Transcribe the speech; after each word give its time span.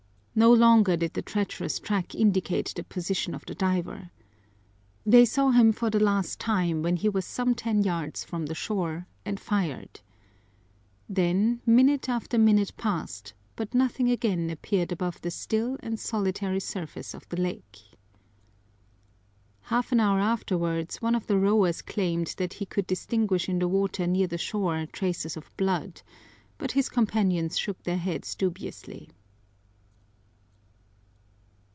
No 0.33 0.53
longer 0.53 0.95
did 0.95 1.13
the 1.13 1.21
treacherous 1.21 1.77
track 1.77 2.15
indicate 2.15 2.71
the 2.73 2.85
position 2.85 3.35
of 3.35 3.45
the 3.45 3.53
diver. 3.53 4.11
They 5.05 5.25
saw 5.25 5.51
him 5.51 5.73
for 5.73 5.89
the 5.89 5.99
last 5.99 6.39
time 6.39 6.81
when 6.81 6.95
he 6.95 7.09
was 7.09 7.25
some 7.25 7.53
ten 7.53 7.83
yards 7.83 8.23
from 8.23 8.45
the 8.45 8.55
shore, 8.55 9.07
and 9.25 9.37
fired. 9.37 9.99
Then 11.09 11.59
minute 11.65 12.07
after 12.07 12.37
minute 12.37 12.77
passed, 12.77 13.33
but 13.57 13.73
nothing 13.75 14.09
again 14.09 14.49
appeared 14.49 14.93
above 14.93 15.19
the 15.19 15.29
still 15.31 15.75
and 15.81 15.99
solitary 15.99 16.61
surface 16.61 17.13
of 17.13 17.27
the 17.27 17.37
lake. 17.39 17.81
Half 19.63 19.91
an 19.91 19.99
hour 19.99 20.21
afterwards 20.21 21.01
one 21.01 21.13
of 21.13 21.27
the 21.27 21.37
rowers 21.37 21.81
claimed 21.81 22.35
that 22.37 22.53
he 22.53 22.65
could 22.65 22.87
distinguish 22.87 23.49
in 23.49 23.59
the 23.59 23.67
water 23.67 24.07
near 24.07 24.27
the 24.27 24.37
shore 24.37 24.85
traces 24.93 25.35
of 25.35 25.51
blood, 25.57 26.01
but 26.57 26.71
his 26.71 26.87
companions 26.87 27.59
shook 27.59 27.83
their 27.83 27.97
heads 27.97 28.33
dubiously. 28.33 29.09